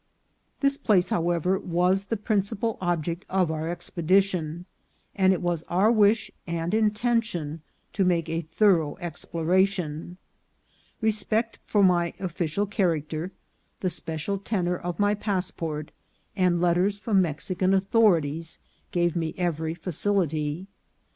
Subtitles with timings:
[0.61, 4.65] This place, howev er, was the principal object of our expedition,
[5.15, 7.61] and it was our wish and intention
[7.93, 10.17] to make a thorough exploration.
[11.01, 13.29] Respect for my official character,
[13.81, 15.91] the special tenour of my passport,
[16.35, 18.57] and letters from Mexican authorities,
[18.89, 20.65] gave me every facility.